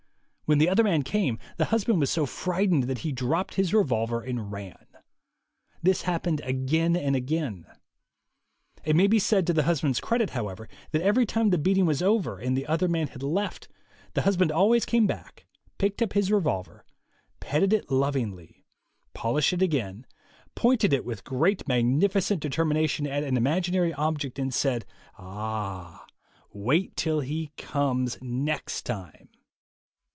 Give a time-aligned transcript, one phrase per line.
[0.47, 4.19] When the other man came, the husband was so frightened that he dropped his revolver
[4.21, 4.85] and ran.
[5.81, 7.65] This happened again and again.
[8.83, 12.01] It may be said to the husband's credit, however, that every time the beating was
[12.01, 13.69] over, and the other man had left,
[14.13, 15.45] the husband always came back,
[15.77, 16.83] picked up his revolver,
[17.39, 18.65] petted it lovingly,
[19.13, 20.05] polished it again,
[20.53, 24.83] pointed it with magni ficent determination at an imaginary object, and said,
[25.17, 26.05] "Ah,
[26.51, 29.29] wait till he comes next time."